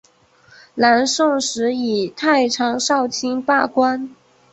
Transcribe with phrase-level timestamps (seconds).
[0.73, 4.09] 南宋时以太常少卿罢官。